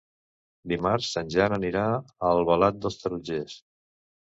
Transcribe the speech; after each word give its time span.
Dimarts 0.73 1.11
en 1.21 1.29
Jan 1.37 1.57
anirà 1.59 1.85
a 1.93 2.03
Albalat 2.33 2.85
dels 2.87 3.03
Tarongers. 3.05 3.65